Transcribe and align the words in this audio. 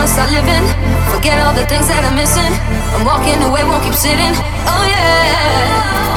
I'ma 0.00 0.08
start 0.08 0.30
living. 0.32 0.64
Forget 1.12 1.44
all 1.44 1.52
the 1.52 1.66
things 1.66 1.86
that 1.88 2.00
I'm 2.08 2.16
missing. 2.16 2.52
I'm 2.96 3.04
walking 3.04 3.36
away, 3.44 3.64
won't 3.68 3.84
keep 3.84 3.92
sitting. 3.92 4.32
Oh 4.64 4.84
yeah. 4.88 6.09